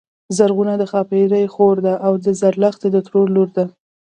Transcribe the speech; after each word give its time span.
زرغونه 0.37 0.73
د 0.77 0.83
ښاپيرې 0.91 1.43
خور 1.53 1.75
ده 1.85 1.93
او 2.05 2.13
د 2.23 2.25
زرلښتی 2.41 2.87
د 2.91 2.97
ترور 3.07 3.27
لور 3.35 3.49
ده 3.57 3.65